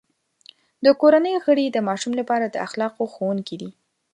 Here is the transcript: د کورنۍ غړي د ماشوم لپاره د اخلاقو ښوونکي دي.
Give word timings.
د 0.85 0.87
کورنۍ 1.01 1.35
غړي 1.45 1.65
د 1.71 1.77
ماشوم 1.87 2.13
لپاره 2.19 2.45
د 2.49 2.55
اخلاقو 2.67 3.03
ښوونکي 3.13 3.55
دي. 3.61 3.69